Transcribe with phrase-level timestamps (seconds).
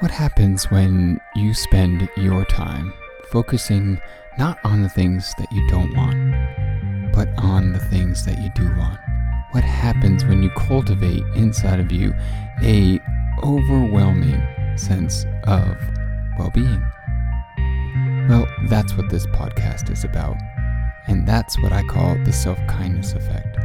[0.00, 2.92] What happens when you spend your time
[3.30, 3.98] focusing
[4.38, 8.68] not on the things that you don't want, but on the things that you do
[8.76, 9.00] want?
[9.52, 12.12] What happens when you cultivate inside of you
[12.62, 13.00] a
[13.42, 14.46] overwhelming
[14.76, 15.78] sense of
[16.38, 16.84] well-being?
[18.28, 20.36] Well, that's what this podcast is about.
[21.08, 23.56] And that's what I call the self-kindness effect.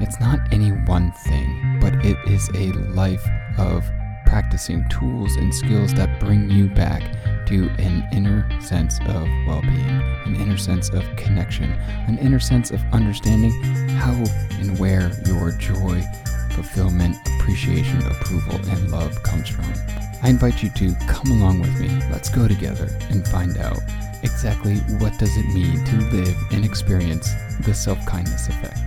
[0.00, 3.26] It's not any one thing, but it is a life
[3.56, 3.90] of
[4.34, 7.02] practicing tools and skills that bring you back
[7.46, 11.70] to an inner sense of well being, an inner sense of connection,
[12.08, 13.52] an inner sense of understanding
[13.90, 14.12] how
[14.58, 16.02] and where your joy,
[16.50, 19.72] fulfillment, appreciation, approval, and love comes from.
[20.20, 21.86] I invite you to come along with me.
[22.10, 23.78] Let's go together and find out
[24.24, 28.80] exactly what does it mean to live and experience the self-kindness effect.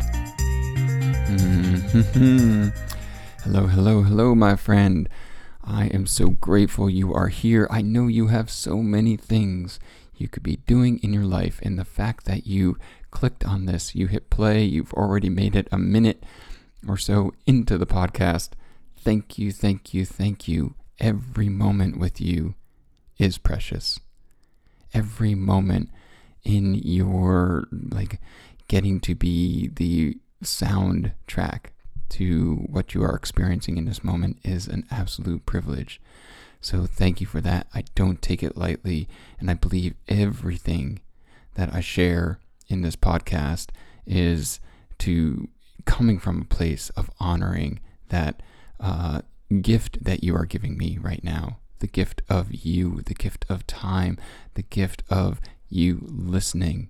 [1.31, 2.67] Mm-hmm.
[3.43, 5.07] Hello, hello, hello, my friend.
[5.69, 7.67] I am so grateful you are here.
[7.69, 9.81] I know you have so many things
[10.15, 12.77] you could be doing in your life, and the fact that you
[13.11, 16.23] clicked on this, you hit play, you've already made it a minute
[16.87, 18.51] or so into the podcast.
[18.95, 20.75] Thank you, thank you, thank you.
[20.99, 22.55] Every moment with you
[23.17, 23.99] is precious.
[24.93, 25.89] Every moment
[26.43, 28.21] in your like
[28.69, 31.71] getting to be the soundtrack
[32.09, 36.01] to what you are experiencing in this moment is an absolute privilege.
[36.61, 37.67] So thank you for that.
[37.73, 39.07] I don't take it lightly,
[39.39, 40.99] and I believe everything
[41.55, 43.69] that I share in this podcast
[44.05, 44.59] is
[44.99, 45.47] to
[45.85, 48.41] coming from a place of honoring that
[48.79, 49.21] uh,
[49.61, 53.67] gift that you are giving me right now the gift of you, the gift of
[53.67, 54.17] time,
[54.55, 56.89] the gift of you listening.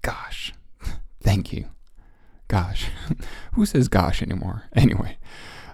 [0.00, 0.54] Gosh,
[1.22, 1.66] thank you
[2.48, 2.90] gosh.
[3.52, 4.64] Who says gosh anymore?
[4.76, 5.16] Anyway,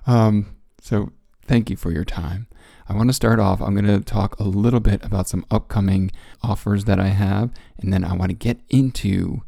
[0.07, 1.13] um, so
[1.47, 2.47] thank you for your time.
[2.89, 6.11] I want to start off, I'm going to talk a little bit about some upcoming
[6.43, 9.43] offers that I have, and then I want to get into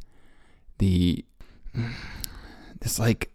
[0.78, 1.24] the
[2.80, 3.30] this like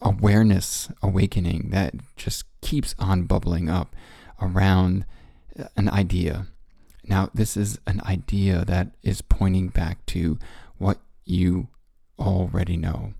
[0.00, 3.94] awareness awakening that just keeps on bubbling up
[4.40, 5.04] around
[5.76, 6.46] an idea.
[7.06, 10.38] Now, this is an idea that is pointing back to
[10.78, 11.68] what you
[12.18, 13.14] already know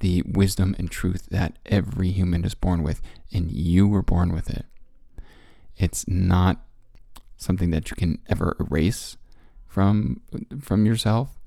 [0.00, 3.00] the wisdom and truth that every human is born with,
[3.32, 4.66] and you were born with it.
[5.76, 6.62] It's not
[7.36, 9.16] something that you can ever erase
[9.66, 10.20] from
[10.60, 11.38] from yourself.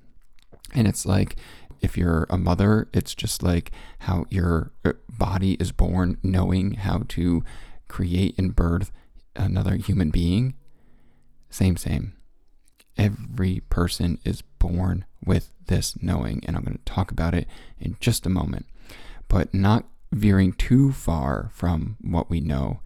[0.74, 1.38] And it's like
[1.82, 7.04] if you're a mother, it's just like how your uh, body is born knowing how
[7.10, 7.44] to
[7.88, 8.92] create and birth
[9.36, 10.56] another human being.
[11.50, 12.14] Same, same.
[12.98, 17.48] Every person is born with this knowing, and I'm going to talk about it
[17.80, 18.66] in just a moment.
[19.28, 22.80] But not veering too far from what we know,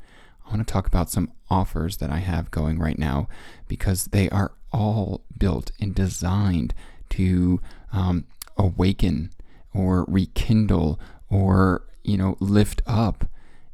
[0.46, 3.28] I want to talk about some offers that I have going right now
[3.68, 6.74] because they are all built and designed
[7.09, 8.25] to um,
[8.58, 9.31] awaken
[9.74, 11.00] or rekindle
[11.30, 13.25] or you know lift up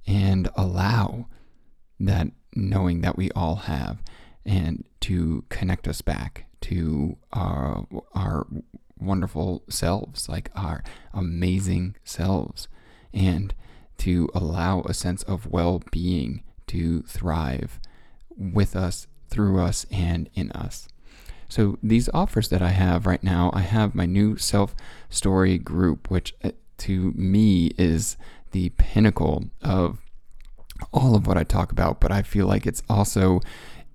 [0.05, 1.27] and allow
[1.99, 4.01] that knowing that we all have
[4.45, 8.47] and to connect us back to our, our
[8.99, 12.67] wonderful selves, like our amazing selves,
[13.13, 13.53] and
[13.97, 17.79] to allow a sense of well being to thrive
[18.35, 20.87] with us, through us, and in us.
[21.49, 24.75] So, these offers that I have right now, I have my new self
[25.09, 28.17] story group, which uh, to me is
[28.51, 29.99] the pinnacle of
[30.91, 33.41] all of what I talk about, but I feel like it's also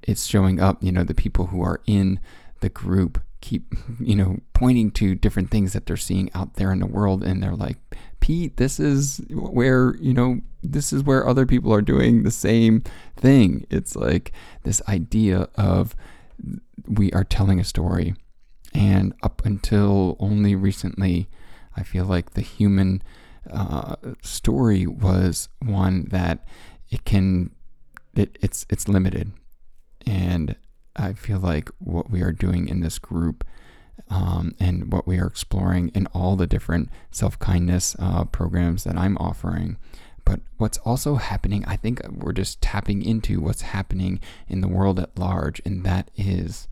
[0.02, 2.18] it's showing up, you know, the people who are in
[2.62, 6.80] the group keep, you know, pointing to different things that they're seeing out there in
[6.80, 7.22] the world.
[7.22, 7.76] And they're like,
[8.20, 12.82] Pete, this is where, you know, this is where other people are doing the same
[13.16, 13.66] thing.
[13.68, 15.94] It's like this idea of
[16.86, 18.14] we are telling a story.
[18.72, 21.28] And up until only recently,
[21.76, 23.02] I feel like the human
[23.50, 26.46] uh, story was one that
[26.90, 27.50] it can,
[28.14, 29.32] it, it's, it's limited.
[30.06, 30.56] And
[30.96, 33.44] I feel like what we are doing in this group
[34.10, 38.96] um, and what we are exploring in all the different self kindness uh, programs that
[38.96, 39.76] I'm offering.
[40.24, 45.00] But what's also happening, I think we're just tapping into what's happening in the world
[45.00, 46.68] at large, and that is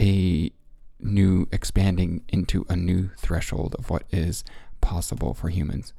[0.00, 0.50] a
[0.98, 4.42] new expanding into a new threshold of what is
[4.80, 5.92] possible for humans.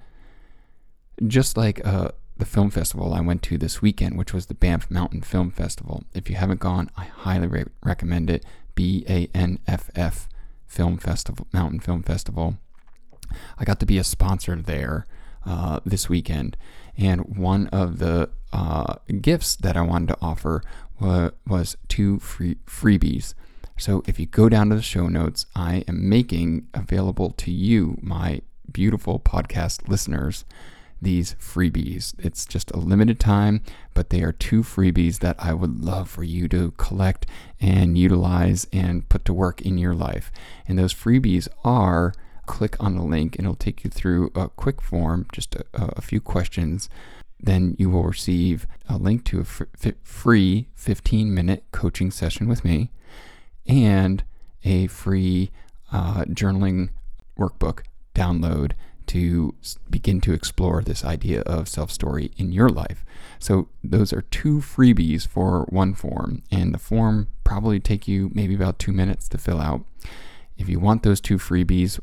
[1.25, 4.89] Just like a the film festival I went to this weekend, which was the Banff
[4.89, 6.03] Mountain Film Festival.
[6.13, 8.45] If you haven't gone, I highly re- recommend it.
[8.75, 10.29] B A N F F
[10.67, 12.57] Film Festival, Mountain Film Festival.
[13.57, 15.05] I got to be a sponsor there
[15.45, 16.57] uh, this weekend.
[16.97, 20.63] And one of the uh, gifts that I wanted to offer
[20.99, 23.33] was, was two free freebies.
[23.77, 27.97] So if you go down to the show notes, I am making available to you,
[28.01, 28.41] my
[28.71, 30.45] beautiful podcast listeners,
[31.01, 32.13] these freebies.
[32.17, 33.63] It's just a limited time,
[33.93, 37.25] but they are two freebies that I would love for you to collect
[37.59, 40.31] and utilize and put to work in your life.
[40.67, 42.13] And those freebies are
[42.45, 46.01] click on the link and it'll take you through a quick form, just a, a
[46.01, 46.89] few questions.
[47.39, 49.43] Then you will receive a link to a
[50.03, 52.91] free 15 minute coaching session with me
[53.67, 54.23] and
[54.63, 55.51] a free
[55.91, 56.89] uh, journaling
[57.37, 57.81] workbook
[58.15, 58.71] download
[59.07, 59.55] to
[59.89, 63.05] begin to explore this idea of self story in your life.
[63.39, 68.55] So, those are two freebies for one form, and the form probably take you maybe
[68.55, 69.83] about two minutes to fill out.
[70.57, 71.99] If you want those two freebies,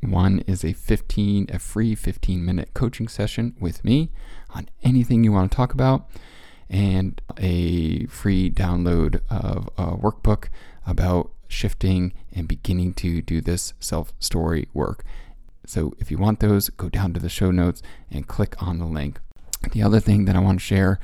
[0.00, 4.10] one is a 15 a free 15 minute coaching session with me
[4.50, 6.08] on anything you want to talk about
[6.68, 10.48] and a free download of a workbook
[10.86, 15.04] about shifting and beginning to do this self story work.
[15.70, 17.80] So if you want those, go down to the show notes
[18.10, 19.20] and click on the link.
[19.70, 20.98] The other thing that I want to share,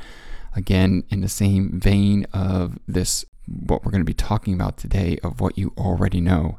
[0.56, 5.18] again, in the same vein of this, what we're going to be talking about today,
[5.22, 6.58] of what you already know,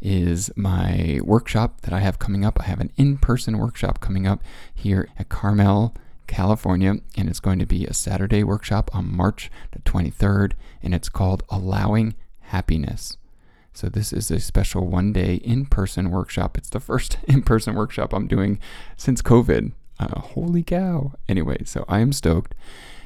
[0.00, 2.60] is my workshop that I have coming up.
[2.60, 4.42] I have an in person workshop coming up
[4.72, 5.94] here at Carmel.
[6.28, 11.08] California, and it's going to be a Saturday workshop on March the 23rd, and it's
[11.08, 13.16] called Allowing Happiness.
[13.72, 16.58] So, this is a special one day in person workshop.
[16.58, 18.58] It's the first in person workshop I'm doing
[18.96, 19.72] since COVID.
[19.98, 21.12] Uh, holy cow.
[21.28, 22.54] Anyway, so I am stoked.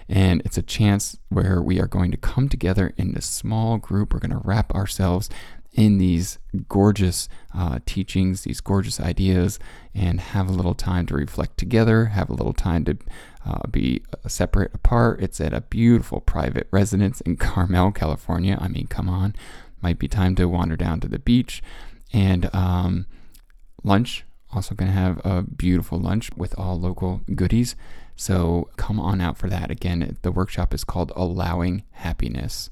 [0.08, 4.12] And it's a chance where we are going to come together in this small group.
[4.12, 5.30] We're going to wrap ourselves
[5.74, 6.38] in these
[6.68, 9.58] gorgeous uh, teachings, these gorgeous ideas,
[9.92, 12.96] and have a little time to reflect together, have a little time to
[13.44, 15.20] uh, be uh, separate apart.
[15.20, 18.56] It's at a beautiful private residence in Carmel, California.
[18.60, 19.34] I mean, come on,
[19.84, 21.62] might be time to wander down to the beach.
[22.10, 23.06] And um,
[23.84, 27.76] lunch, also going to have a beautiful lunch with all local goodies.
[28.16, 29.70] So come on out for that.
[29.70, 32.70] Again, the workshop is called Allowing Happiness.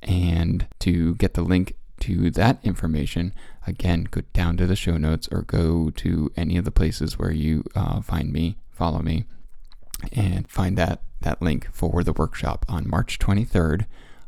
[0.00, 3.34] And to get the link to that information,
[3.66, 7.32] again, go down to the show notes or go to any of the places where
[7.32, 9.24] you uh, find me, follow me,
[10.10, 13.84] and find that, that link for the workshop on March 23rd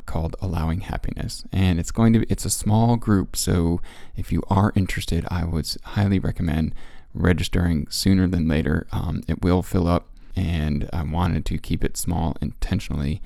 [0.08, 1.44] called Allowing Happiness.
[1.52, 3.80] And it's going to be, it's a small group, so
[4.16, 6.74] if you are interested, I would highly recommend
[7.14, 8.86] registering sooner than later.
[8.90, 13.20] Um, it will fill up, and I wanted to keep it small intentionally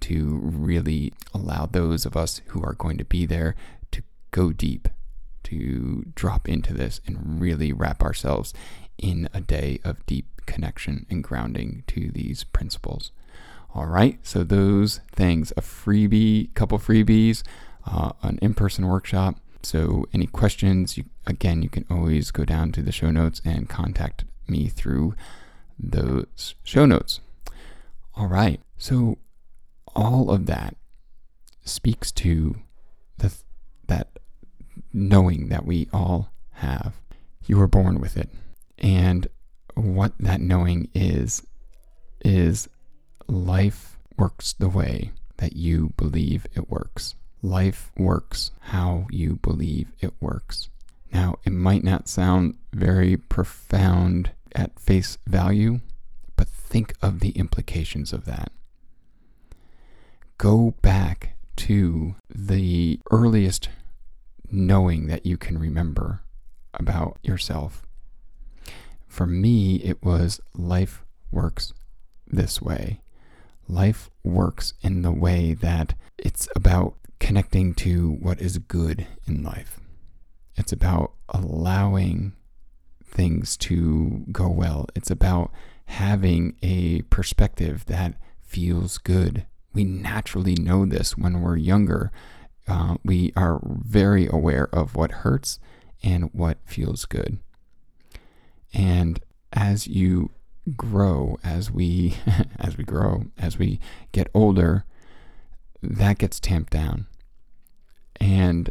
[0.00, 3.56] to really allow those of us who are going to be there
[3.92, 4.88] to go deep,
[5.44, 8.52] to drop into this and really wrap ourselves
[8.98, 13.10] in a day of deep connection and grounding to these principles.
[13.76, 17.42] All right, so those things a freebie, couple freebies,
[17.84, 19.36] uh, an in person workshop.
[19.62, 23.68] So, any questions, you, again, you can always go down to the show notes and
[23.68, 25.14] contact me through
[25.78, 27.20] those show notes.
[28.14, 29.18] All right, so
[29.94, 30.74] all of that
[31.62, 32.56] speaks to
[33.18, 33.30] the
[33.88, 34.08] that
[34.94, 36.94] knowing that we all have.
[37.46, 38.30] You were born with it.
[38.78, 39.28] And
[39.74, 41.46] what that knowing is,
[42.24, 42.70] is
[43.28, 47.14] life works the way that you believe it works.
[47.42, 50.68] Life works how you believe it works.
[51.12, 55.80] Now, it might not sound very profound at face value,
[56.36, 58.50] but think of the implications of that.
[60.38, 63.68] Go back to the earliest
[64.50, 66.22] knowing that you can remember
[66.74, 67.86] about yourself.
[69.06, 71.72] For me, it was life works
[72.26, 73.00] this way.
[73.68, 79.80] Life works in the way that it's about connecting to what is good in life.
[80.56, 82.32] It's about allowing
[83.04, 84.86] things to go well.
[84.94, 85.50] It's about
[85.86, 89.46] having a perspective that feels good.
[89.72, 92.12] We naturally know this when we're younger
[92.68, 95.58] uh, we are very aware of what hurts
[96.02, 97.38] and what feels good.
[98.74, 99.20] And
[99.52, 100.30] as you
[100.74, 102.16] grow, as we
[102.58, 103.80] as we grow, as we
[104.12, 104.84] get older,
[105.82, 107.06] that gets tamped down.
[108.20, 108.70] And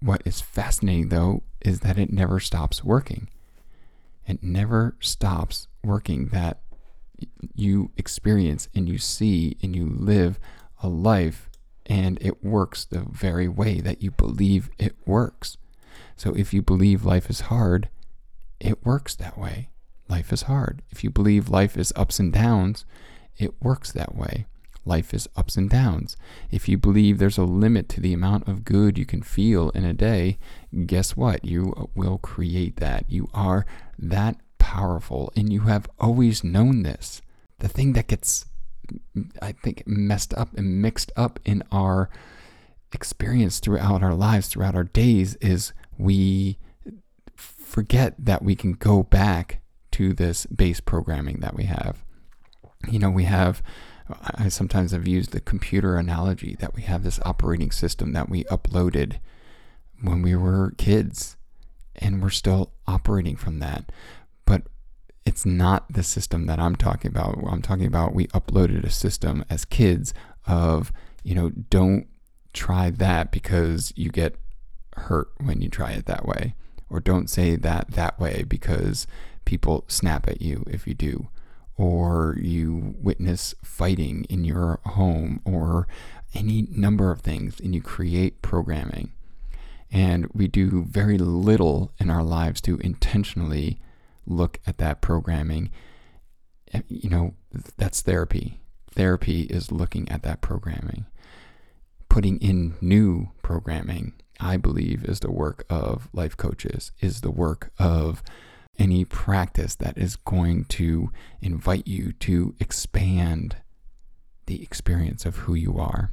[0.00, 3.28] what is fascinating though is that it never stops working.
[4.26, 6.60] It never stops working that
[7.54, 10.38] you experience and you see and you live
[10.82, 11.50] a life
[11.86, 15.56] and it works the very way that you believe it works.
[16.16, 17.88] So if you believe life is hard,
[18.60, 19.70] it works that way.
[20.10, 20.82] Life is hard.
[20.90, 22.84] If you believe life is ups and downs,
[23.38, 24.46] it works that way.
[24.84, 26.16] Life is ups and downs.
[26.50, 29.84] If you believe there's a limit to the amount of good you can feel in
[29.84, 30.38] a day,
[30.86, 31.44] guess what?
[31.44, 33.04] You will create that.
[33.08, 33.66] You are
[33.98, 37.22] that powerful, and you have always known this.
[37.58, 38.46] The thing that gets,
[39.40, 42.10] I think, messed up and mixed up in our
[42.92, 46.58] experience throughout our lives, throughout our days, is we
[47.36, 49.60] forget that we can go back
[49.92, 52.02] to this base programming that we have.
[52.88, 53.62] You know, we have,
[54.36, 58.44] I sometimes have used the computer analogy that we have this operating system that we
[58.44, 59.20] uploaded
[60.02, 61.36] when we were kids,
[61.96, 63.92] and we're still operating from that.
[64.46, 64.62] But
[65.26, 67.38] it's not the system that I'm talking about.
[67.46, 70.14] I'm talking about we uploaded a system as kids
[70.46, 70.92] of,
[71.22, 72.06] you know, don't
[72.52, 74.36] try that because you get
[74.96, 76.54] hurt when you try it that way.
[76.88, 79.06] Or don't say that that way because
[79.44, 81.28] people snap at you if you do.
[81.76, 85.88] Or you witness fighting in your home or
[86.34, 89.12] any number of things and you create programming.
[89.90, 93.80] And we do very little in our lives to intentionally
[94.26, 95.70] look at that programming.
[96.72, 97.34] Eh, you know,
[97.78, 98.60] that's therapy.
[98.92, 101.06] Therapy is looking at that programming
[102.10, 107.72] putting in new programming, I believe, is the work of life coaches, is the work
[107.78, 108.22] of
[108.80, 113.56] any practice that is going to invite you to expand
[114.46, 116.10] the experience of who you are.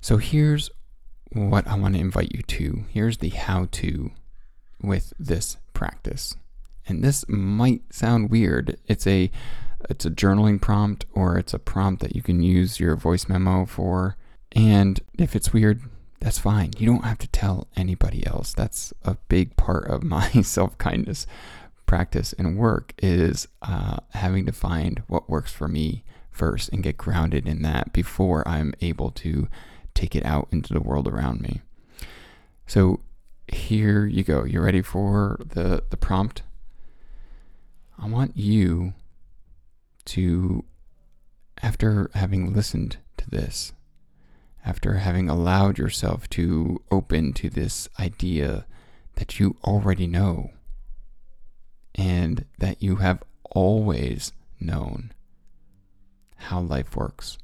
[0.00, 0.70] So here's
[1.32, 2.86] what I want to invite you to.
[2.88, 4.10] Here's the how to
[4.82, 6.34] with this practice.
[6.88, 8.78] And this might sound weird.
[8.86, 9.30] It's a
[9.90, 13.66] it's a journaling prompt or it's a prompt that you can use your voice memo
[13.66, 14.16] for
[14.52, 15.82] and if it's weird,
[16.20, 16.70] that's fine.
[16.78, 18.54] You don't have to tell anybody else.
[18.54, 21.26] That's a big part of my self kindness
[21.86, 26.96] practice and work is uh, having to find what works for me first and get
[26.96, 29.48] grounded in that before I'm able to
[29.94, 31.62] take it out into the world around me.
[32.66, 33.00] So
[33.48, 34.44] here you go.
[34.44, 36.42] You ready for the, the prompt?
[37.98, 38.92] I want you
[40.06, 40.64] to,
[41.62, 43.72] after having listened to this,
[44.64, 48.66] after having allowed yourself to open to this idea
[49.14, 50.50] that you already know
[51.96, 55.12] and that you have always known
[56.36, 57.38] how life works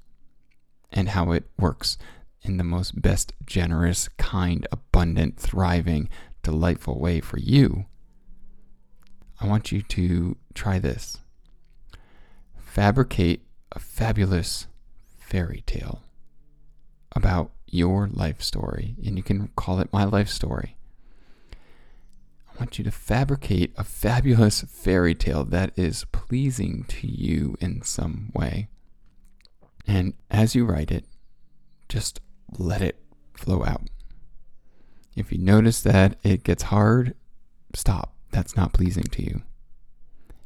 [0.93, 1.99] and how it works
[2.43, 6.09] in the most best, generous, kind, abundant, thriving,
[6.43, 7.87] delightful way for you,
[9.41, 11.19] I want you to try this.
[12.57, 13.43] Fabricate
[13.73, 14.67] a fabulous
[15.19, 16.03] fairy tale
[17.13, 20.77] about your life story, and you can call it my life story.
[22.63, 28.31] Want you to fabricate a fabulous fairy tale that is pleasing to you in some
[28.37, 28.69] way.
[29.85, 31.05] And as you write it,
[31.89, 32.21] just
[32.57, 33.03] let it
[33.35, 33.91] flow out.
[35.17, 37.17] If you notice that it gets hard,
[37.75, 38.15] stop.
[38.31, 39.43] That's not pleasing to you.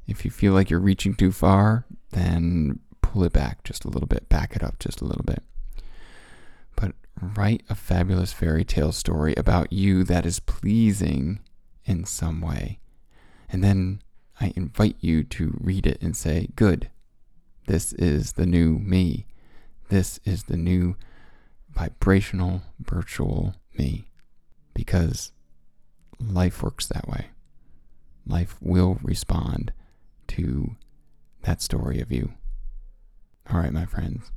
[0.07, 4.09] If you feel like you're reaching too far, then pull it back just a little
[4.09, 5.43] bit, back it up just a little bit
[6.77, 11.41] But write a fabulous fairy tale story about you that is pleasing
[11.87, 12.79] in some way.
[13.49, 14.03] And then
[14.41, 16.91] I invite you to read it and say, Good,
[17.67, 19.27] this is the new me.
[19.89, 20.97] This is the new
[21.71, 24.11] vibrational virtual me.
[24.75, 25.33] Because
[26.21, 27.29] life works that way.
[28.27, 29.73] Life will respond
[30.29, 30.77] to
[31.43, 32.33] that story of you.
[33.51, 34.33] All right, my friends,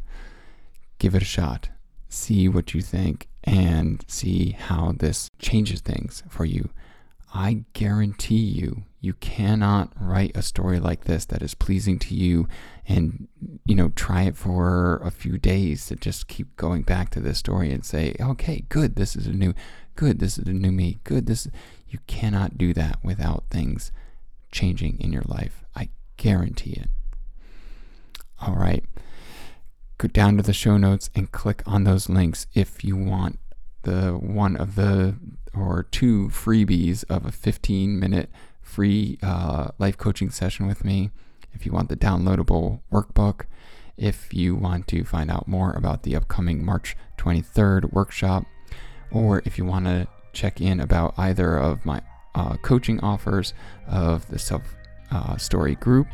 [1.00, 1.70] give it a shot
[2.10, 6.70] see what you think and see how this changes things for you.
[7.34, 12.48] I guarantee you, you cannot write a story like this that is pleasing to you
[12.88, 13.28] and,
[13.66, 17.38] you know, try it for a few days to just keep going back to this
[17.38, 19.54] story and say, okay, good, this is a new,
[19.96, 21.48] good, this is a new me, good, this,
[21.88, 23.92] you cannot do that without things
[24.52, 25.64] changing in your life.
[25.76, 26.90] I guarantee it.
[28.42, 28.84] All right
[30.00, 33.38] go down to the show notes and click on those links if you want
[33.84, 35.16] the one of the
[35.56, 38.30] or two freebies of a 15 minute
[38.62, 41.12] free uh, life coaching session with me.
[41.54, 43.46] If you want the downloadable workbook,
[43.98, 48.46] if you want to find out more about the upcoming March 23rd workshop,
[49.12, 52.02] or if you want to check in about either of my
[52.36, 53.54] uh, coaching offers
[53.88, 54.62] of the self
[55.12, 56.08] uh, story group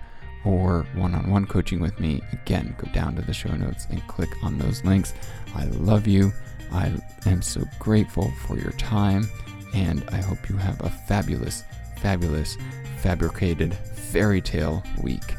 [0.46, 4.06] or one on one coaching with me, again, go down to the show notes and
[4.08, 5.14] click on those links.
[5.56, 6.32] I love you.
[6.72, 6.92] I
[7.26, 9.30] am so grateful for your time,
[9.74, 11.64] and I hope you have a fabulous,
[11.98, 12.58] fabulous,
[12.98, 15.36] fabricated fairy tale week.